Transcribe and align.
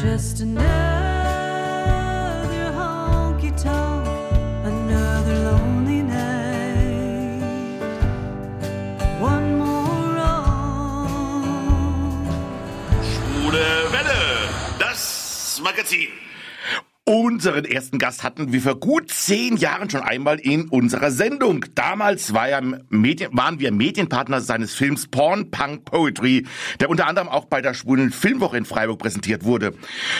Just 0.00 0.40
another 0.40 0.64
honky 2.72 3.50
tonk, 3.60 4.06
another 4.64 5.36
lonely 5.50 6.02
night. 6.02 7.42
One 9.20 9.58
more 9.58 10.14
wrong. 10.14 11.44
Schwule 13.02 13.90
Welle, 13.90 14.22
das 14.78 15.60
Magazin. 15.64 16.27
Unseren 17.08 17.64
ersten 17.64 17.98
Gast 17.98 18.22
hatten 18.22 18.52
wir 18.52 18.60
vor 18.60 18.78
gut 18.78 19.10
zehn 19.10 19.56
Jahren 19.56 19.88
schon 19.88 20.02
einmal 20.02 20.38
in 20.38 20.68
unserer 20.68 21.10
Sendung. 21.10 21.64
Damals 21.74 22.34
war 22.34 22.50
er 22.50 22.60
Medien, 22.90 23.30
waren 23.32 23.60
wir 23.60 23.72
Medienpartner 23.72 24.42
seines 24.42 24.74
Films 24.74 25.06
Porn 25.06 25.50
Punk 25.50 25.86
Poetry, 25.86 26.46
der 26.80 26.90
unter 26.90 27.06
anderem 27.06 27.30
auch 27.30 27.46
bei 27.46 27.62
der 27.62 27.72
Schwulen 27.72 28.12
Filmwoche 28.12 28.58
in 28.58 28.66
Freiburg 28.66 28.98
präsentiert 28.98 29.44
wurde. 29.44 29.72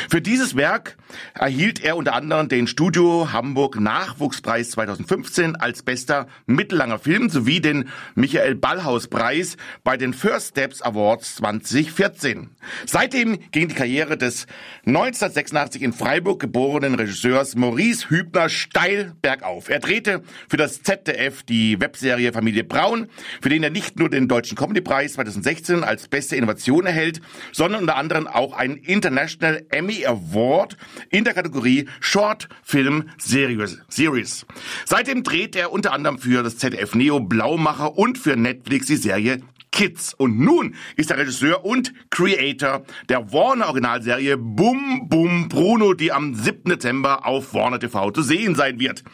Für 0.08 0.22
dieses 0.22 0.56
Werk 0.56 0.96
erhielt 1.34 1.84
er 1.84 1.98
unter 1.98 2.14
anderem 2.14 2.48
den 2.48 2.66
Studio 2.66 3.34
Hamburg 3.34 3.78
Nachwuchspreis 3.78 4.70
2015 4.70 5.56
als 5.56 5.82
bester 5.82 6.26
mittellanger 6.46 6.98
Film 6.98 7.28
sowie 7.28 7.60
den 7.60 7.90
Michael 8.14 8.54
Ballhaus 8.54 9.08
Preis 9.08 9.58
bei 9.84 9.98
den 9.98 10.14
First 10.14 10.52
Steps 10.52 10.80
Awards 10.80 11.34
2014. 11.36 12.48
Seitdem 12.86 13.38
ging 13.50 13.68
die 13.68 13.74
Karriere 13.74 14.16
des 14.16 14.46
1986 14.86 15.82
in 15.82 15.92
Freiburg 15.92 16.40
geborenen 16.40 16.77
Regisseurs 16.86 17.56
Maurice 17.56 18.10
Hübner 18.10 18.48
steil 18.48 19.14
bergauf. 19.20 19.68
Er 19.68 19.80
drehte 19.80 20.22
für 20.48 20.56
das 20.56 20.82
ZDF 20.82 21.42
die 21.42 21.80
Webserie 21.80 22.32
Familie 22.32 22.64
Braun, 22.64 23.08
für 23.40 23.48
den 23.48 23.62
er 23.62 23.70
nicht 23.70 23.98
nur 23.98 24.08
den 24.08 24.28
Deutschen 24.28 24.56
Comedypreis 24.56 25.14
2016 25.14 25.84
als 25.84 26.08
beste 26.08 26.36
Innovation 26.36 26.86
erhält, 26.86 27.20
sondern 27.52 27.82
unter 27.82 27.96
anderem 27.96 28.26
auch 28.26 28.52
einen 28.52 28.76
International 28.76 29.64
Emmy 29.70 30.06
Award 30.06 30.76
in 31.10 31.24
der 31.24 31.34
Kategorie 31.34 31.88
Short 32.00 32.48
Film. 32.62 33.10
Series. 33.18 34.46
Seitdem 34.84 35.22
dreht 35.22 35.56
er 35.56 35.72
unter 35.72 35.92
anderem 35.92 36.18
für 36.18 36.42
das 36.42 36.58
ZDF 36.58 36.94
Neo 36.94 37.20
Blaumacher 37.20 37.96
und 37.98 38.18
für 38.18 38.36
Netflix 38.36 38.86
die 38.86 38.96
Serie 38.96 39.42
Kids. 39.78 40.12
Und 40.12 40.40
nun 40.40 40.74
ist 40.96 41.12
er 41.12 41.18
Regisseur 41.18 41.64
und 41.64 41.92
Creator 42.10 42.82
der 43.08 43.32
Warner 43.32 43.66
Originalserie 43.66 44.36
Bum 44.36 45.08
Bum 45.08 45.48
Bruno, 45.48 45.94
die 45.94 46.10
am 46.10 46.34
7. 46.34 46.64
Dezember 46.64 47.24
auf 47.24 47.54
Warner 47.54 47.78
TV 47.78 48.10
zu 48.10 48.22
sehen 48.22 48.56
sein 48.56 48.80
wird. 48.80 49.04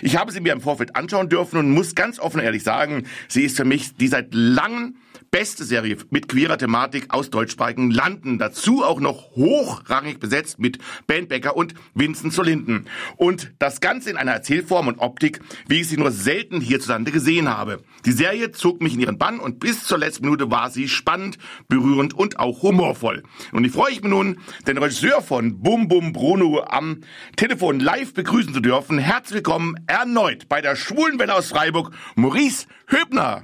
Ich 0.00 0.16
habe 0.16 0.30
sie 0.30 0.40
mir 0.40 0.52
im 0.52 0.60
Vorfeld 0.60 0.94
anschauen 0.94 1.28
dürfen 1.28 1.58
und 1.58 1.72
muss 1.72 1.96
ganz 1.96 2.20
offen 2.20 2.38
und 2.38 2.44
ehrlich 2.44 2.62
sagen, 2.62 3.02
sie 3.26 3.42
ist 3.42 3.56
für 3.56 3.64
mich 3.64 3.96
die 3.96 4.06
seit 4.06 4.32
langem 4.32 4.94
beste 5.32 5.64
Serie 5.64 5.96
mit 6.10 6.28
queerer 6.28 6.58
Thematik 6.58 7.06
aus 7.08 7.30
deutschsprachigen 7.30 7.90
Landen. 7.90 8.38
Dazu 8.38 8.84
auch 8.84 9.00
noch 9.00 9.34
hochrangig 9.34 10.20
besetzt 10.20 10.58
mit 10.58 10.76
Ben 11.06 11.26
Becker 11.26 11.56
und 11.56 11.72
Vincent 11.94 12.34
Solinden. 12.34 12.84
Und 13.16 13.50
das 13.58 13.80
Ganze 13.80 14.10
in 14.10 14.18
einer 14.18 14.32
Erzählform 14.32 14.88
und 14.88 14.98
Optik, 14.98 15.40
wie 15.68 15.80
ich 15.80 15.88
sie 15.88 15.96
nur 15.96 16.10
selten 16.10 16.60
hierzulande 16.60 17.12
gesehen 17.12 17.48
habe. 17.48 17.82
Die 18.04 18.12
Serie 18.12 18.52
zog 18.52 18.82
mich 18.82 18.92
in 18.92 19.00
ihren 19.00 19.16
Bann 19.16 19.40
und 19.40 19.58
bis 19.58 19.84
zur 19.84 19.96
letzten 19.96 20.11
Minute 20.20 20.50
war 20.50 20.70
sie 20.70 20.88
spannend, 20.88 21.38
berührend 21.68 22.14
und 22.14 22.38
auch 22.38 22.62
humorvoll. 22.62 23.22
Und 23.52 23.64
ich 23.64 23.72
freue 23.72 23.90
mich 23.90 24.02
nun, 24.02 24.38
den 24.66 24.78
Regisseur 24.78 25.22
von 25.22 25.62
Bum 25.62 25.88
Bum 25.88 26.12
Bruno 26.12 26.62
am 26.62 27.00
Telefon 27.36 27.80
live 27.80 28.14
begrüßen 28.14 28.52
zu 28.52 28.60
dürfen. 28.60 28.98
Herzlich 28.98 29.36
willkommen 29.36 29.76
erneut 29.86 30.48
bei 30.48 30.60
der 30.60 30.76
Schwulenwelle 30.76 31.34
aus 31.34 31.50
Freiburg, 31.50 31.92
Maurice 32.14 32.66
Höbner. 32.86 33.42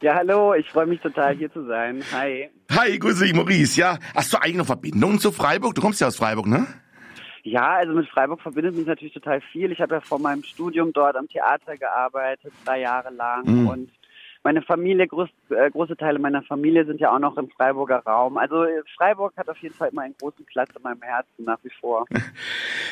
Ja, 0.00 0.16
hallo, 0.16 0.54
ich 0.54 0.68
freue 0.68 0.86
mich 0.86 1.00
total 1.00 1.34
hier 1.34 1.52
zu 1.52 1.66
sein. 1.66 2.02
Hi. 2.12 2.50
Hi, 2.70 2.98
grüße 2.98 3.24
dich, 3.24 3.34
Maurice. 3.34 3.80
Ja, 3.80 3.98
hast 4.14 4.32
du 4.32 4.36
eigentlich 4.36 4.56
noch 4.56 4.66
Verbindungen 4.66 5.18
zu 5.18 5.32
Freiburg? 5.32 5.74
Du 5.74 5.80
kommst 5.80 6.00
ja 6.00 6.08
aus 6.08 6.16
Freiburg, 6.16 6.46
ne? 6.46 6.66
Ja, 7.42 7.74
also 7.74 7.92
mit 7.92 8.08
Freiburg 8.08 8.40
verbindet 8.40 8.74
mich 8.74 8.86
natürlich 8.86 9.12
total 9.12 9.40
viel. 9.52 9.70
Ich 9.70 9.80
habe 9.80 9.94
ja 9.96 10.00
vor 10.00 10.18
meinem 10.18 10.42
Studium 10.42 10.92
dort 10.94 11.14
am 11.16 11.28
Theater 11.28 11.76
gearbeitet, 11.76 12.52
drei 12.64 12.80
Jahre 12.80 13.10
lang. 13.10 13.44
Mhm. 13.44 13.68
Und 13.68 13.90
meine 14.44 14.60
Familie, 14.60 15.08
groß, 15.08 15.28
äh, 15.50 15.70
große 15.70 15.96
Teile 15.96 16.18
meiner 16.18 16.42
Familie 16.42 16.84
sind 16.84 17.00
ja 17.00 17.10
auch 17.10 17.18
noch 17.18 17.36
im 17.38 17.48
Freiburger 17.48 18.02
Raum. 18.06 18.36
Also 18.36 18.64
äh, 18.64 18.82
Freiburg 18.96 19.32
hat 19.36 19.48
auf 19.48 19.56
jeden 19.58 19.74
Fall 19.74 19.88
immer 19.88 20.02
einen 20.02 20.14
großen 20.20 20.44
Platz 20.44 20.68
in 20.76 20.82
meinem 20.82 21.00
Herzen 21.02 21.44
nach 21.44 21.58
wie 21.62 21.72
vor. 21.80 22.06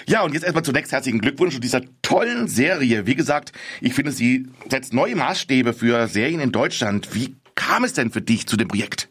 Ja, 0.05 0.25
und 0.25 0.35
jetzt 0.35 0.43
erstmal 0.43 0.65
zunächst 0.65 0.91
herzlichen 0.91 1.21
Glückwunsch 1.21 1.55
zu 1.55 1.61
dieser 1.61 1.81
tollen 2.03 2.49
Serie. 2.49 3.07
Wie 3.07 3.15
gesagt, 3.15 3.53
ich 3.81 3.95
finde, 3.95 4.11
sie 4.11 4.49
setzt 4.69 4.93
neue 4.93 5.15
Maßstäbe 5.15 5.75
für 5.75 6.09
Serien 6.09 6.41
in 6.41 6.51
Deutschland. 6.51 7.15
Wie 7.15 7.37
kam 7.55 7.85
es 7.85 7.93
denn 7.93 8.11
für 8.11 8.21
dich 8.21 8.49
zu 8.49 8.57
dem 8.57 8.67
Projekt? 8.67 9.09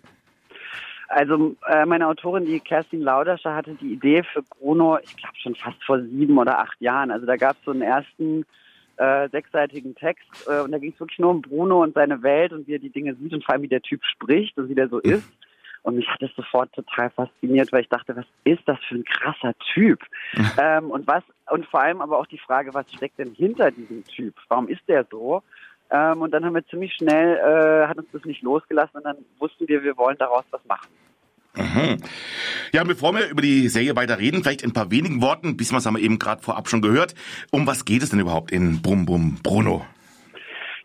Also 1.07 1.55
äh, 1.67 1.85
meine 1.85 2.07
Autorin, 2.07 2.45
die 2.45 2.59
Kerstin 2.59 3.01
Lauderscher, 3.01 3.55
hatte 3.55 3.75
die 3.75 3.93
Idee 3.93 4.23
für 4.33 4.41
Bruno, 4.41 4.97
ich 5.01 5.15
glaube 5.15 5.35
schon 5.41 5.55
fast 5.55 5.81
vor 5.85 6.01
sieben 6.01 6.37
oder 6.37 6.59
acht 6.59 6.79
Jahren. 6.81 7.09
Also 7.09 7.25
da 7.25 7.37
gab 7.37 7.55
es 7.57 7.63
so 7.63 7.71
einen 7.71 7.83
ersten 7.83 8.45
äh, 9.01 9.29
sechsseitigen 9.29 9.95
Text 9.95 10.27
äh, 10.47 10.61
und 10.61 10.71
da 10.71 10.77
ging 10.77 10.91
es 10.93 10.99
wirklich 10.99 11.17
nur 11.17 11.31
um 11.31 11.41
Bruno 11.41 11.81
und 11.81 11.95
seine 11.95 12.21
Welt 12.21 12.53
und 12.53 12.67
wie 12.67 12.75
er 12.75 12.79
die 12.79 12.91
Dinge 12.91 13.15
sieht 13.15 13.33
und 13.33 13.43
vor 13.43 13.53
allem 13.53 13.63
wie 13.63 13.67
der 13.67 13.81
Typ 13.81 14.03
spricht 14.05 14.57
und 14.57 14.69
wie 14.69 14.75
der 14.75 14.89
so 14.89 14.99
ist. 14.99 15.27
Und 15.83 15.95
mich 15.95 16.07
hat 16.07 16.21
das 16.21 16.29
sofort 16.35 16.71
total 16.73 17.09
fasziniert, 17.09 17.71
weil 17.71 17.81
ich 17.81 17.89
dachte, 17.89 18.15
was 18.15 18.25
ist 18.43 18.61
das 18.67 18.77
für 18.87 18.95
ein 18.95 19.03
krasser 19.03 19.53
Typ? 19.73 19.99
ähm, 20.61 20.91
und 20.91 21.07
was 21.07 21.23
und 21.49 21.65
vor 21.65 21.81
allem 21.81 22.01
aber 22.01 22.19
auch 22.19 22.27
die 22.27 22.37
Frage, 22.37 22.73
was 22.75 22.85
steckt 22.93 23.17
denn 23.17 23.33
hinter 23.33 23.71
diesem 23.71 24.05
Typ? 24.05 24.35
Warum 24.47 24.67
ist 24.67 24.87
der 24.87 25.05
so? 25.09 25.41
Ähm, 25.89 26.21
und 26.21 26.31
dann 26.31 26.45
haben 26.45 26.53
wir 26.53 26.65
ziemlich 26.67 26.93
schnell, 26.93 27.37
äh, 27.37 27.87
hat 27.87 27.97
uns 27.97 28.07
das 28.13 28.23
nicht 28.25 28.43
losgelassen 28.43 28.97
und 28.97 29.03
dann 29.03 29.17
wussten 29.39 29.67
wir, 29.67 29.81
wir 29.83 29.97
wollen 29.97 30.17
daraus 30.19 30.45
was 30.51 30.63
machen. 30.65 30.87
Mhm. 31.55 31.97
Ja, 32.71 32.83
bevor 32.83 33.13
wir 33.13 33.29
über 33.29 33.41
die 33.41 33.67
Serie 33.67 33.95
weiter 33.95 34.19
reden, 34.19 34.41
vielleicht 34.41 34.61
in 34.61 34.69
ein 34.69 34.73
paar 34.73 34.91
wenigen 34.91 35.21
Worten, 35.21 35.57
was 35.59 35.85
haben 35.85 35.95
wir 35.95 36.03
eben 36.03 36.19
gerade 36.19 36.41
vorab 36.41 36.69
schon 36.69 36.81
gehört. 36.81 37.13
Um 37.51 37.67
was 37.67 37.85
geht 37.85 38.03
es 38.03 38.09
denn 38.09 38.19
überhaupt 38.19 38.51
in 38.51 38.81
Bum 38.81 39.05
Bum 39.05 39.37
Bruno? 39.43 39.85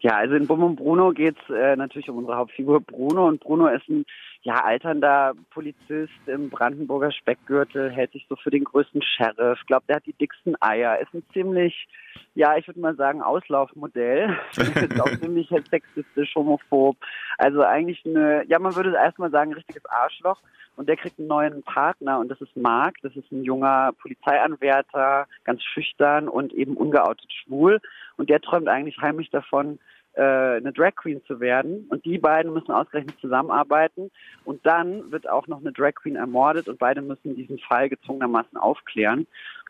Ja, 0.00 0.16
also 0.16 0.34
in 0.34 0.46
Bum 0.46 0.62
und 0.62 0.76
Bruno 0.76 1.10
geht's 1.12 1.40
äh, 1.48 1.74
natürlich 1.76 2.08
um 2.08 2.18
unsere 2.18 2.36
Hauptfigur 2.36 2.80
Bruno 2.80 3.26
und 3.26 3.40
Bruno 3.40 3.68
ist 3.68 3.88
ein 3.88 4.04
ja, 4.46 4.62
alternder 4.62 5.34
Polizist 5.50 6.12
im 6.26 6.50
Brandenburger 6.50 7.10
Speckgürtel, 7.10 7.90
hält 7.90 8.12
sich 8.12 8.24
so 8.28 8.36
für 8.36 8.50
den 8.50 8.62
größten 8.62 9.02
Sheriff, 9.02 9.58
glaubt, 9.66 9.86
er 9.88 9.96
hat 9.96 10.06
die 10.06 10.12
dicksten 10.12 10.54
Eier, 10.60 11.00
ist 11.00 11.12
ein 11.12 11.24
ziemlich, 11.32 11.88
ja, 12.36 12.56
ich 12.56 12.64
würde 12.68 12.78
mal 12.78 12.94
sagen, 12.94 13.22
Auslaufmodell, 13.22 14.38
ist 14.56 15.00
auch 15.00 15.10
ziemlich 15.20 15.48
sexistisch, 15.48 16.32
homophob, 16.36 16.96
also 17.38 17.62
eigentlich 17.62 18.06
eine, 18.06 18.44
ja, 18.46 18.60
man 18.60 18.76
würde 18.76 18.94
erstmal 18.94 19.32
sagen, 19.32 19.50
ein 19.50 19.56
richtiges 19.56 19.84
Arschloch. 19.86 20.40
Und 20.76 20.90
der 20.90 20.98
kriegt 20.98 21.18
einen 21.18 21.28
neuen 21.28 21.62
Partner. 21.62 22.18
Und 22.18 22.28
das 22.28 22.38
ist 22.42 22.54
Marc, 22.54 22.96
das 23.00 23.16
ist 23.16 23.32
ein 23.32 23.42
junger 23.44 23.92
Polizeianwärter, 23.98 25.26
ganz 25.44 25.62
schüchtern 25.62 26.28
und 26.28 26.52
eben 26.52 26.76
ungeoutet 26.76 27.32
schwul. 27.32 27.80
Und 28.18 28.28
der 28.28 28.42
träumt 28.42 28.68
eigentlich 28.68 28.98
heimlich 29.00 29.30
davon, 29.30 29.78
eine 30.22 30.72
Drag 30.72 30.94
Queen 30.96 31.20
zu 31.26 31.40
werden. 31.40 31.86
Und 31.88 32.04
die 32.04 32.18
beiden 32.18 32.52
müssen 32.52 32.70
ausgerechnet 32.70 33.16
zusammenarbeiten. 33.20 34.10
Und 34.44 34.64
dann 34.64 35.10
wird 35.10 35.28
auch 35.28 35.46
noch 35.46 35.60
eine 35.60 35.72
Drag 35.72 35.94
Queen 35.94 36.16
ermordet 36.16 36.68
und 36.68 36.78
beide 36.78 37.02
müssen 37.02 37.36
diesen 37.36 37.58
Fall 37.58 37.88
gezwungenermaßen 37.88 38.56
aufklären. 38.56 39.26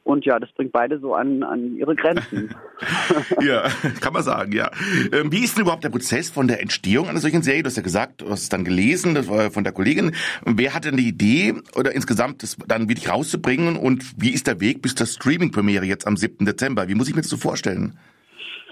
Und 0.06 0.24
ja, 0.24 0.38
das 0.38 0.52
bringt 0.52 0.70
beide 0.70 1.00
so 1.00 1.16
an, 1.16 1.42
an 1.42 1.76
ihre 1.76 1.96
Grenzen. 1.96 2.54
ja, 3.42 3.68
kann 4.00 4.12
man 4.12 4.22
sagen, 4.22 4.52
ja. 4.52 4.70
Ähm, 5.12 5.32
wie 5.32 5.42
ist 5.42 5.56
denn 5.56 5.62
überhaupt 5.62 5.82
der 5.82 5.88
Prozess 5.88 6.30
von 6.30 6.46
der 6.46 6.62
Entstehung 6.62 7.08
einer 7.08 7.18
solchen 7.18 7.42
Serie? 7.42 7.64
Du 7.64 7.66
hast 7.66 7.76
ja 7.76 7.82
gesagt, 7.82 8.20
du 8.22 8.30
hast 8.30 8.42
es 8.42 8.48
dann 8.48 8.64
gelesen, 8.64 9.16
das 9.16 9.28
war 9.28 9.50
von 9.50 9.64
der 9.64 9.72
Kollegin. 9.72 10.12
Wer 10.44 10.74
hatte 10.74 10.90
denn 10.90 10.96
die 10.96 11.08
Idee 11.08 11.54
oder 11.74 11.90
insgesamt 11.90 12.44
das 12.44 12.56
dann 12.68 12.88
wirklich 12.88 13.10
rauszubringen 13.10 13.74
und 13.74 14.04
wie 14.16 14.30
ist 14.30 14.46
der 14.46 14.60
Weg 14.60 14.80
bis 14.80 14.94
zur 14.94 15.08
Streaming-Premiere 15.08 15.84
jetzt 15.84 16.06
am 16.06 16.16
7. 16.16 16.46
Dezember? 16.46 16.86
Wie 16.86 16.94
muss 16.94 17.08
ich 17.08 17.16
mir 17.16 17.22
das 17.22 17.30
so 17.30 17.36
vorstellen? 17.36 17.98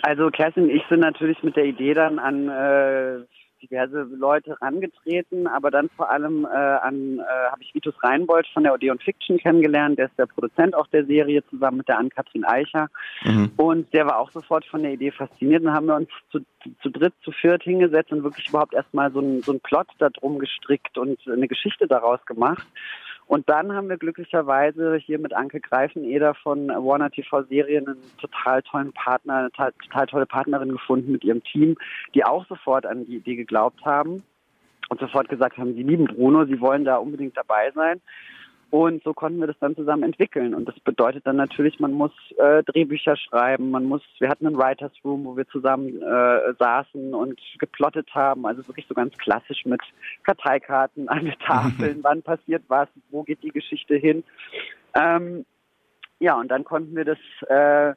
Also 0.03 0.31
Kerstin 0.31 0.65
und 0.65 0.71
ich 0.71 0.83
sind 0.89 1.01
natürlich 1.01 1.43
mit 1.43 1.57
der 1.57 1.65
Idee 1.65 1.95
dann 1.95 2.19
an 2.19 2.49
äh, 2.49 3.25
diverse 3.63 4.03
Leute 4.03 4.61
rangetreten, 4.61 5.47
aber 5.47 5.71
dann 5.71 5.89
vor 5.97 6.11
allem 6.11 6.45
äh, 6.45 6.49
an 6.49 7.19
äh, 7.19 7.51
habe 7.51 7.63
ich 7.63 7.75
Vitus 7.75 7.95
Reinbold 8.03 8.47
von 8.53 8.63
der 8.65 8.75
Odeon 8.75 8.99
Fiction 8.99 9.39
kennengelernt, 9.39 9.99
der 9.99 10.07
ist 10.07 10.19
der 10.19 10.27
Produzent 10.27 10.75
auch 10.75 10.87
der 10.89 11.07
Serie 11.07 11.43
zusammen 11.49 11.79
mit 11.79 11.89
der 11.89 11.99
Ann-Kathrin 11.99 12.45
Eicher 12.45 12.89
Mhm. 13.25 13.53
und 13.57 13.93
der 13.95 14.07
war 14.07 14.19
auch 14.19 14.31
sofort 14.31 14.65
von 14.67 14.83
der 14.83 14.93
Idee 14.93 15.11
fasziniert 15.11 15.63
und 15.63 15.73
haben 15.73 15.87
wir 15.87 15.97
uns 15.97 16.09
zu, 16.31 16.41
zu 16.83 16.91
dritt, 16.91 17.15
zu 17.23 17.33
viert 17.33 17.63
hingesetzt 17.63 18.13
und 18.13 18.23
wirklich 18.23 18.49
überhaupt 18.49 18.75
erstmal 18.75 19.11
so 19.13 19.21
einen 19.21 19.43
so 19.43 19.53
einen 19.53 19.61
Plot 19.61 19.89
da 19.99 20.11
drum 20.11 20.39
gestrickt 20.39 20.99
und 20.99 21.19
eine 21.27 21.49
Geschichte 21.49 21.87
daraus 21.87 22.25
gemacht. 22.27 22.67
Und 23.27 23.49
dann 23.49 23.73
haben 23.73 23.89
wir 23.89 23.97
glücklicherweise 23.97 24.97
hier 24.97 25.19
mit 25.19 25.35
Anke 25.35 25.61
Greifeneder 25.61 26.35
von 26.35 26.69
Warner 26.69 27.11
TV 27.11 27.43
Serien 27.45 27.87
einen 27.87 28.03
total 28.21 28.63
tollen 28.63 28.93
Partner, 28.93 29.37
eine 29.37 29.51
total, 29.51 30.07
tolle 30.07 30.27
Partnerin 30.27 30.73
gefunden 30.73 31.13
mit 31.13 31.25
ihrem 31.25 31.43
Team, 31.43 31.77
die 32.15 32.25
auch 32.25 32.47
sofort 32.47 32.85
an 32.85 33.07
die 33.07 33.17
Idee 33.17 33.37
geglaubt 33.37 33.85
haben 33.85 34.23
und 34.91 35.01
sofort 35.01 35.29
gesagt 35.29 35.57
haben, 35.57 35.75
sie 35.75 35.83
lieben 35.83 36.05
Bruno, 36.05 36.45
sie 36.45 36.61
wollen 36.61 36.85
da 36.85 36.97
unbedingt 36.97 37.37
dabei 37.37 37.71
sein. 37.75 38.01
Und 38.75 39.05
so 39.05 39.15
konnten 39.15 39.39
wir 39.39 39.47
das 39.47 39.59
dann 39.61 39.77
zusammen 39.77 40.03
entwickeln. 40.03 40.53
Und 40.53 40.67
das 40.67 40.75
bedeutet 40.81 41.25
dann 41.29 41.37
natürlich, 41.37 41.79
man 41.79 41.93
muss 41.93 42.11
äh, 42.39 42.65
Drehbücher 42.65 43.17
schreiben, 43.17 43.71
man 43.71 43.85
muss, 43.85 44.03
wir 44.19 44.29
hatten 44.29 44.49
einen 44.49 44.59
Writers 44.59 44.91
Room, 45.05 45.25
wo 45.27 45.37
wir 45.37 45.47
zusammen 45.47 46.03
äh, 46.03 46.55
saßen 46.59 47.15
und 47.15 47.41
geplottet 47.61 48.13
haben, 48.17 48.45
also 48.45 48.67
wirklich 48.67 48.87
so 48.89 48.95
ganz 48.95 49.17
klassisch 49.17 49.65
mit 49.65 49.81
Karteikarten 50.25 51.09
an 51.09 51.25
den 51.25 51.39
Tafeln, 51.39 52.01
wann 52.03 52.23
passiert 52.23 52.65
was, 52.67 52.89
wo 53.13 53.23
geht 53.23 53.45
die 53.45 53.53
Geschichte 53.53 53.95
hin. 53.95 54.25
Ähm, 54.99 55.47
ja, 56.19 56.35
und 56.35 56.49
dann 56.49 56.65
konnten 56.65 56.97
wir 56.97 57.05
das 57.05 57.19
äh, 57.49 57.95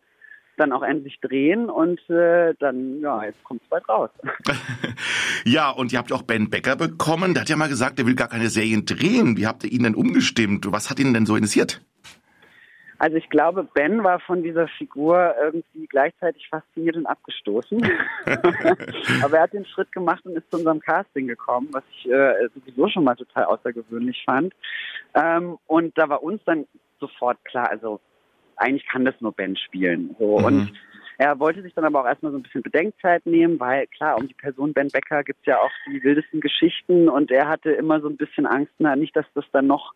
dann 0.57 0.71
auch 0.71 0.83
endlich 0.83 1.19
drehen 1.21 1.69
und 1.69 1.99
äh, 2.09 2.53
dann, 2.59 2.99
ja, 3.01 3.23
jetzt 3.23 3.43
kommt 3.43 3.61
es 3.61 3.69
bald 3.69 3.87
raus. 3.87 4.09
ja, 5.45 5.69
und 5.69 5.93
ihr 5.93 5.99
habt 5.99 6.11
auch 6.11 6.23
Ben 6.23 6.49
Becker 6.49 6.75
bekommen. 6.75 7.33
Der 7.33 7.41
hat 7.41 7.49
ja 7.49 7.55
mal 7.55 7.69
gesagt, 7.69 7.99
der 7.99 8.05
will 8.05 8.15
gar 8.15 8.27
keine 8.27 8.49
Serien 8.49 8.85
drehen. 8.85 9.37
Wie 9.37 9.47
habt 9.47 9.63
ihr 9.63 9.71
ihn 9.71 9.83
denn 9.83 9.95
umgestimmt? 9.95 10.71
Was 10.71 10.89
hat 10.89 10.99
ihn 10.99 11.13
denn 11.13 11.25
so 11.25 11.35
interessiert? 11.35 11.81
Also 12.99 13.17
ich 13.17 13.29
glaube, 13.29 13.63
Ben 13.63 14.03
war 14.03 14.19
von 14.19 14.41
dieser 14.41 14.67
Figur 14.67 15.35
irgendwie 15.39 15.85
gleichzeitig 15.85 16.47
fasziniert 16.49 16.95
und 16.95 17.05
abgestoßen. 17.05 17.79
Aber 19.23 19.37
er 19.37 19.43
hat 19.43 19.53
den 19.53 19.65
Schritt 19.65 19.91
gemacht 19.91 20.25
und 20.25 20.35
ist 20.35 20.49
zu 20.49 20.57
unserem 20.57 20.79
Casting 20.79 21.27
gekommen, 21.27 21.69
was 21.71 21.83
ich 21.91 22.09
äh, 22.09 22.49
sowieso 22.55 22.89
schon 22.89 23.03
mal 23.03 23.15
total 23.15 23.45
außergewöhnlich 23.45 24.23
fand. 24.25 24.53
Ähm, 25.13 25.57
und 25.67 25.95
da 25.97 26.09
war 26.09 26.23
uns 26.23 26.41
dann 26.45 26.65
sofort 26.99 27.43
klar, 27.45 27.69
also 27.69 27.99
eigentlich 28.57 28.87
kann 28.87 29.05
das 29.05 29.15
nur 29.21 29.31
Ben 29.31 29.55
spielen. 29.55 30.15
So. 30.19 30.39
Mhm. 30.39 30.45
Und 30.45 30.73
er 31.17 31.39
wollte 31.39 31.61
sich 31.63 31.73
dann 31.73 31.85
aber 31.85 32.01
auch 32.01 32.05
erstmal 32.05 32.31
so 32.31 32.37
ein 32.37 32.43
bisschen 32.43 32.61
Bedenkzeit 32.61 33.25
nehmen, 33.25 33.59
weil 33.59 33.87
klar, 33.87 34.17
um 34.17 34.27
die 34.27 34.35
Person 34.35 34.73
Ben 34.73 34.89
Becker 34.89 35.23
gibt's 35.23 35.45
ja 35.45 35.57
auch 35.57 35.71
die 35.87 36.03
wildesten 36.03 36.41
Geschichten 36.41 37.09
und 37.09 37.31
er 37.31 37.47
hatte 37.47 37.71
immer 37.71 38.01
so 38.01 38.07
ein 38.07 38.17
bisschen 38.17 38.45
Angst, 38.45 38.73
na, 38.77 38.95
nicht, 38.95 39.15
dass 39.15 39.25
das 39.33 39.45
dann 39.51 39.65
noch 39.65 39.93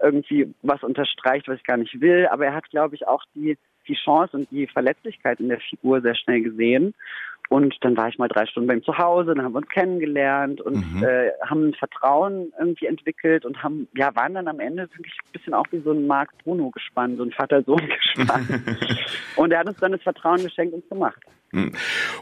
irgendwie 0.00 0.54
was 0.62 0.82
unterstreicht, 0.82 1.48
was 1.48 1.56
ich 1.56 1.64
gar 1.64 1.76
nicht 1.76 2.00
will. 2.00 2.28
Aber 2.30 2.46
er 2.46 2.54
hat, 2.54 2.68
glaube 2.70 2.94
ich, 2.94 3.06
auch 3.06 3.24
die, 3.34 3.56
die 3.88 3.96
Chance 3.96 4.36
und 4.36 4.50
die 4.50 4.66
Verletzlichkeit 4.66 5.40
in 5.40 5.48
der 5.48 5.60
Figur 5.60 6.00
sehr 6.00 6.14
schnell 6.14 6.42
gesehen 6.42 6.94
und 7.48 7.74
dann 7.80 7.96
war 7.96 8.08
ich 8.08 8.18
mal 8.18 8.28
drei 8.28 8.44
Stunden 8.46 8.66
bei 8.66 8.74
ihm 8.74 8.84
zu 8.84 8.98
Hause, 8.98 9.34
dann 9.34 9.42
haben 9.42 9.54
wir 9.54 9.58
uns 9.58 9.68
kennengelernt 9.68 10.60
und 10.60 10.94
mhm. 10.94 11.02
äh, 11.02 11.30
haben 11.46 11.68
ein 11.68 11.74
Vertrauen 11.74 12.52
irgendwie 12.58 12.86
entwickelt 12.86 13.46
und 13.46 13.62
haben, 13.62 13.88
ja, 13.94 14.14
waren 14.14 14.34
dann 14.34 14.48
am 14.48 14.60
Ende 14.60 14.82
wirklich 14.82 15.16
ein 15.24 15.32
bisschen 15.32 15.54
auch 15.54 15.64
wie 15.70 15.80
so 15.80 15.92
ein 15.92 16.06
Marc 16.06 16.30
Bruno 16.44 16.70
gespannt, 16.70 17.16
so 17.16 17.22
ein 17.22 17.32
Vater-Sohn 17.32 17.88
gespannt. 18.14 18.48
und 19.36 19.50
er 19.50 19.60
hat 19.60 19.66
uns 19.66 19.78
dann 19.78 19.92
das 19.92 20.02
Vertrauen 20.02 20.42
geschenkt 20.42 20.74
und 20.74 20.86
gemacht. 20.90 21.20
Mhm. 21.52 21.72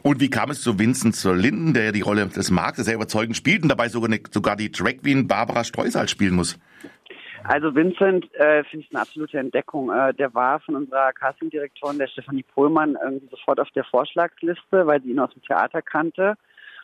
Und 0.02 0.20
wie 0.20 0.30
kam 0.30 0.50
es 0.50 0.62
zu 0.62 0.78
Vincent 0.78 1.16
zur 1.16 1.34
Linden, 1.34 1.74
der 1.74 1.90
die 1.90 2.02
Rolle 2.02 2.28
des 2.28 2.52
Marks 2.52 2.78
sehr 2.78 2.94
überzeugend 2.94 3.36
spielt 3.36 3.64
und 3.64 3.68
dabei 3.68 3.88
sogar, 3.88 4.08
eine, 4.08 4.20
sogar 4.30 4.54
die 4.54 4.70
Drag 4.70 4.98
Queen 5.02 5.26
Barbara 5.26 5.64
Streusel 5.64 6.06
spielen 6.06 6.36
muss? 6.36 6.56
Also 7.48 7.74
Vincent 7.74 8.32
äh, 8.34 8.64
finde 8.64 8.86
ich 8.86 8.92
eine 8.92 9.02
absolute 9.02 9.38
Entdeckung. 9.38 9.90
Äh, 9.90 10.12
der 10.14 10.34
war 10.34 10.58
von 10.60 10.74
unserer 10.74 11.12
Castingdirektorin, 11.12 11.98
der 11.98 12.08
Stefanie 12.08 12.42
Pohlmann, 12.42 12.98
irgendwie 13.00 13.28
sofort 13.28 13.60
auf 13.60 13.70
der 13.70 13.84
Vorschlagsliste, 13.84 14.86
weil 14.86 15.00
sie 15.02 15.10
ihn 15.10 15.20
aus 15.20 15.32
dem 15.32 15.42
Theater 15.42 15.80
kannte. 15.80 16.34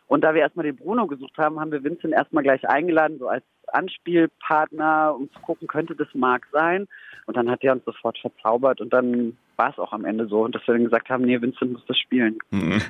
Und 0.07 0.23
da 0.23 0.35
wir 0.35 0.43
erstmal 0.43 0.67
den 0.67 0.77
Bruno 0.77 1.07
gesucht 1.07 1.37
haben, 1.37 1.59
haben 1.59 1.73
wir 1.73 1.83
Vincent 1.83 2.15
erstmal 2.15 2.45
gleich 2.45 2.69
eingeladen, 2.69 3.19
so 3.19 3.29
als 3.29 3.45
Anspielpartner, 3.69 5.15
um 5.17 5.31
zu 5.33 5.41
gucken, 5.41 5.69
könnte 5.69 5.95
das 5.95 6.09
Marc 6.15 6.47
sein. 6.53 6.89
Und 7.27 7.37
dann 7.37 7.51
hat 7.51 7.63
er 7.63 7.73
uns 7.73 7.85
sofort 7.85 8.19
verzaubert 8.19 8.81
und 8.81 8.93
dann 8.93 9.37
war 9.57 9.71
es 9.71 9.79
auch 9.79 9.93
am 9.93 10.05
Ende 10.05 10.27
so. 10.27 10.41
Und 10.41 10.55
dass 10.55 10.67
wir 10.67 10.75
dann 10.75 10.85
gesagt 10.85 11.09
haben, 11.09 11.25
nee, 11.25 11.41
Vincent 11.41 11.73
muss 11.73 11.85
das 11.87 11.99
spielen. 11.99 12.39
Mhm. 12.51 12.83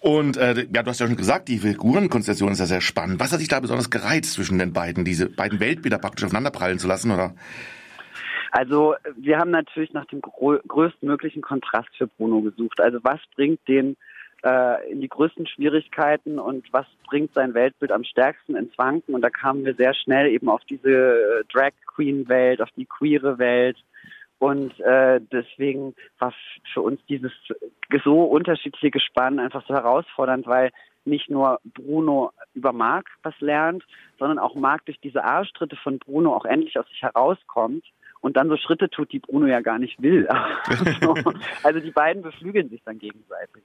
Und 0.00 0.36
äh, 0.38 0.66
ja, 0.74 0.82
du 0.82 0.86
hast 0.86 1.00
ja 1.00 1.06
schon 1.06 1.16
gesagt, 1.16 1.48
die 1.48 1.58
Figurenkonstellation 1.58 2.52
ist 2.52 2.60
ja 2.60 2.66
sehr 2.66 2.80
spannend. 2.80 3.20
Was 3.20 3.32
hat 3.32 3.40
dich 3.40 3.48
da 3.48 3.60
besonders 3.60 3.90
gereizt 3.90 4.32
zwischen 4.32 4.58
den 4.58 4.72
beiden, 4.72 5.04
diese 5.04 5.28
beiden 5.28 5.60
Weltbilder 5.60 5.98
praktisch 5.98 6.24
aufeinanderprallen 6.24 6.78
zu 6.78 6.88
lassen, 6.88 7.10
oder? 7.10 7.34
Also 8.50 8.94
wir 9.16 9.38
haben 9.38 9.50
natürlich 9.50 9.92
nach 9.92 10.06
dem 10.06 10.22
größtmöglichen 10.22 11.42
Kontrast 11.42 11.90
für 11.96 12.06
Bruno 12.06 12.40
gesucht. 12.40 12.80
Also 12.80 12.98
was 13.02 13.20
bringt 13.34 13.60
den 13.68 13.96
äh, 14.44 14.90
in 14.90 15.00
die 15.00 15.08
größten 15.08 15.46
Schwierigkeiten 15.46 16.38
und 16.38 16.72
was 16.72 16.86
bringt 17.06 17.34
sein 17.34 17.54
Weltbild 17.54 17.92
am 17.92 18.04
stärksten 18.04 18.56
ins 18.56 18.76
Wanken. 18.78 19.14
Und 19.14 19.22
da 19.22 19.30
kamen 19.30 19.64
wir 19.64 19.74
sehr 19.74 19.94
schnell 19.94 20.28
eben 20.28 20.48
auf 20.48 20.62
diese 20.64 20.90
äh, 20.90 21.44
Drag 21.52 21.72
Queen 21.86 22.28
Welt, 22.28 22.62
auf 22.62 22.70
die 22.76 22.86
queere 22.86 23.38
Welt. 23.38 23.76
Und 24.38 24.78
äh, 24.80 25.20
deswegen 25.32 25.94
war 26.20 26.32
für 26.72 26.82
uns 26.82 27.00
dieses 27.08 27.32
so 28.04 28.22
unterschiedliche 28.22 28.92
Gespann 28.92 29.40
einfach 29.40 29.66
so 29.66 29.74
herausfordernd, 29.74 30.46
weil 30.46 30.70
nicht 31.04 31.28
nur 31.28 31.58
Bruno 31.64 32.30
über 32.54 32.72
Marc 32.72 33.06
was 33.22 33.34
lernt, 33.40 33.82
sondern 34.18 34.38
auch 34.38 34.54
Marc 34.54 34.84
durch 34.86 35.00
diese 35.00 35.24
Arschtritte 35.24 35.76
von 35.76 35.98
Bruno 35.98 36.36
auch 36.36 36.44
endlich 36.44 36.78
aus 36.78 36.86
sich 36.88 37.02
herauskommt 37.02 37.84
und 38.20 38.36
dann 38.36 38.48
so 38.48 38.56
Schritte 38.56 38.88
tut, 38.90 39.12
die 39.12 39.18
Bruno 39.18 39.46
ja 39.46 39.60
gar 39.60 39.78
nicht 39.78 40.00
will. 40.00 40.28
also 41.62 41.80
die 41.80 41.90
beiden 41.90 42.22
beflügeln 42.22 42.68
sich 42.68 42.82
dann 42.84 42.98
gegenseitig. 42.98 43.64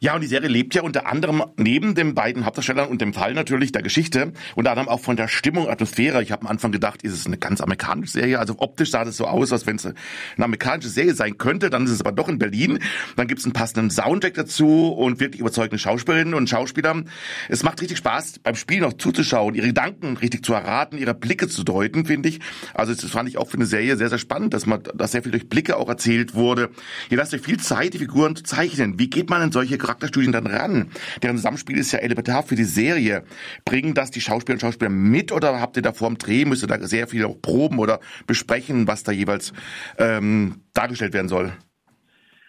Ja, 0.00 0.14
und 0.14 0.20
die 0.20 0.28
Serie 0.28 0.48
lebt 0.48 0.76
ja 0.76 0.82
unter 0.82 1.08
anderem 1.08 1.42
neben 1.56 1.96
den 1.96 2.14
beiden 2.14 2.44
Hauptdarstellern 2.44 2.88
und 2.88 3.00
dem 3.00 3.12
Fall 3.12 3.34
natürlich 3.34 3.72
der 3.72 3.82
Geschichte, 3.82 4.32
unter 4.54 4.70
anderem 4.70 4.88
auch 4.88 5.00
von 5.00 5.16
der 5.16 5.26
Stimmung, 5.26 5.68
Atmosphäre. 5.68 6.22
Ich 6.22 6.30
habe 6.30 6.42
am 6.42 6.48
Anfang 6.48 6.70
gedacht, 6.70 7.02
ist 7.02 7.14
es 7.14 7.26
eine 7.26 7.36
ganz 7.36 7.60
amerikanische 7.60 8.12
Serie? 8.12 8.38
Also 8.38 8.54
optisch 8.58 8.92
sah 8.92 9.04
das 9.04 9.16
so 9.16 9.26
aus, 9.26 9.52
als 9.52 9.66
wenn 9.66 9.74
es 9.74 9.86
eine 9.86 9.96
amerikanische 10.36 10.88
Serie 10.88 11.14
sein 11.14 11.36
könnte. 11.36 11.68
Dann 11.68 11.84
ist 11.84 11.90
es 11.90 12.00
aber 12.00 12.12
doch 12.12 12.28
in 12.28 12.38
Berlin. 12.38 12.78
Dann 13.16 13.26
gibt 13.26 13.40
es 13.40 13.44
einen 13.44 13.54
passenden 13.54 13.90
Soundtrack 13.90 14.34
dazu 14.34 14.92
und 14.92 15.18
wirklich 15.18 15.40
überzeugende 15.40 15.78
Schauspielerinnen 15.78 16.34
und 16.34 16.48
Schauspieler. 16.48 17.02
Es 17.48 17.64
macht 17.64 17.80
richtig 17.80 17.98
Spaß, 17.98 18.38
beim 18.38 18.54
Spielen 18.54 18.84
auch 18.84 18.92
zuzuschauen, 18.92 19.56
ihre 19.56 19.66
Gedanken 19.66 20.16
richtig 20.16 20.44
zu 20.44 20.54
erraten, 20.54 20.96
ihre 20.96 21.14
Blicke 21.14 21.48
zu 21.48 21.64
deuten, 21.64 22.06
finde 22.06 22.28
ich. 22.28 22.38
Also 22.72 22.94
das 22.94 23.10
fand 23.10 23.28
ich 23.28 23.36
auch 23.36 23.48
für 23.48 23.56
eine 23.56 23.66
Serie 23.66 23.96
sehr, 23.96 24.10
sehr 24.10 24.18
spannend, 24.18 24.54
dass 24.54 24.64
man, 24.64 24.80
dass 24.94 25.10
sehr 25.10 25.24
viel 25.24 25.32
durch 25.32 25.48
Blicke 25.48 25.76
auch 25.76 25.88
erzählt 25.88 26.34
wurde. 26.34 26.70
Ihr 27.10 27.16
lasst 27.16 27.34
euch 27.34 27.40
viel 27.40 27.58
Zeit, 27.58 27.94
die 27.94 27.98
Figuren 27.98 28.36
zu 28.36 28.44
zeichnen. 28.44 29.00
Wie 29.00 29.10
geht 29.10 29.28
man 29.28 29.42
in 29.42 29.50
solche 29.50 29.76
Charakterstudien 29.88 30.32
dann 30.32 30.46
ran? 30.46 30.90
Deren 31.22 31.36
Zusammenspiel 31.36 31.78
ist 31.78 31.92
ja 31.92 32.00
elementar 32.00 32.42
für 32.42 32.56
die 32.56 32.64
Serie. 32.64 33.24
Bringen 33.64 33.94
das 33.94 34.10
die 34.10 34.20
Schauspieler 34.20 34.56
und 34.56 34.60
Schauspieler 34.60 34.90
mit 34.90 35.32
oder 35.32 35.60
habt 35.60 35.76
ihr 35.76 35.82
da 35.82 35.92
vor 35.92 36.08
dem 36.08 36.18
Dreh, 36.18 36.44
müsst 36.44 36.62
ihr 36.62 36.66
da 36.66 36.86
sehr 36.86 37.08
viel 37.08 37.24
auch 37.24 37.40
proben 37.40 37.78
oder 37.78 38.00
besprechen, 38.26 38.86
was 38.86 39.02
da 39.02 39.12
jeweils 39.12 39.52
ähm, 39.98 40.62
dargestellt 40.74 41.14
werden 41.14 41.28
soll? 41.28 41.54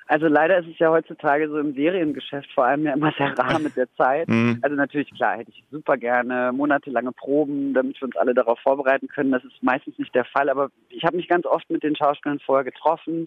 Also 0.09 0.25
leider 0.25 0.57
ist 0.57 0.67
es 0.67 0.79
ja 0.79 0.89
heutzutage 0.89 1.47
so 1.49 1.59
im 1.59 1.75
Seriengeschäft 1.75 2.51
vor 2.53 2.65
allem 2.65 2.83
ja 2.83 2.93
immer 2.93 3.13
sehr 3.15 3.37
rar 3.37 3.59
mit 3.59 3.77
der 3.77 3.87
Zeit. 3.93 4.27
Mhm. 4.27 4.57
Also 4.63 4.75
natürlich 4.75 5.13
klar, 5.13 5.37
hätte 5.37 5.51
ich 5.51 5.63
super 5.69 5.97
gerne 5.97 6.51
monatelange 6.51 7.11
Proben, 7.11 7.75
damit 7.75 8.01
wir 8.01 8.07
uns 8.07 8.17
alle 8.17 8.33
darauf 8.33 8.57
vorbereiten 8.59 9.07
können. 9.07 9.31
Das 9.31 9.43
ist 9.43 9.61
meistens 9.61 9.99
nicht 9.99 10.15
der 10.15 10.25
Fall, 10.25 10.49
aber 10.49 10.71
ich 10.89 11.03
habe 11.03 11.15
mich 11.15 11.27
ganz 11.27 11.45
oft 11.45 11.69
mit 11.69 11.83
den 11.83 11.95
Schauspielern 11.95 12.39
vorher 12.39 12.63
getroffen. 12.63 13.25